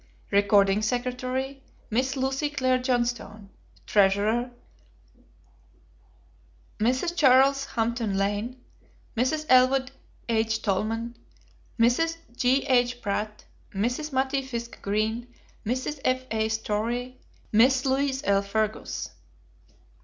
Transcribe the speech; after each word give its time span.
Recording 0.31 0.81
Secretary. 0.81 1.61
Miss 1.91 2.17
Lucy 2.17 2.49
Claire 2.49 2.79
Johnstone. 2.79 3.49
Treasurer. 3.85 4.49
Mrs. 6.79 7.15
Charles 7.15 7.65
Hampton 7.65 8.17
Lane. 8.17 8.59
Mrs. 9.15 9.45
Elwood 9.47 9.91
H. 10.27 10.63
Tolman. 10.63 11.15
Mrs. 11.79 12.17
J.H. 12.35 12.99
Pratt. 13.03 13.45
Mrs. 13.75 14.11
Mattie 14.11 14.41
Fisk 14.41 14.81
Green. 14.81 15.27
Mrs. 15.67 15.99
F.A. 16.03 16.49
Story. 16.49 17.19
Miss 17.51 17.85
Louise 17.85 18.23
L. 18.23 18.41
Fergus. 18.41 19.11